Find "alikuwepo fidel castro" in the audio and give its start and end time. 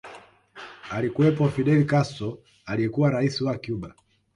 0.91-2.39